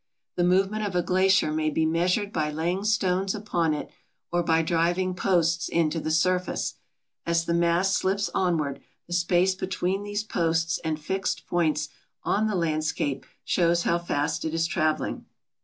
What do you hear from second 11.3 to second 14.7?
points on the landscape shows how fast it is